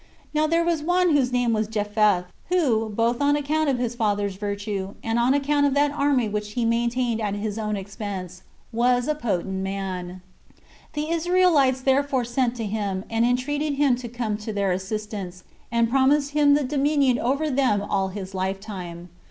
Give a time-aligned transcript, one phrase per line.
[0.33, 4.33] Now there was one whose name was Jephtha, who, both on account of his father's
[4.35, 8.41] virtue, and on account of that army which he maintained at his own expenses,
[8.73, 10.21] was a potent man:
[10.93, 15.87] the Israelites therefore sent to him, and entreated him to come to their assistance, and
[15.87, 19.07] promised him the dominion over them all his lifetime.